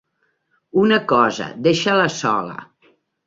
[0.83, 2.57] Una cosa: deixa-la sola.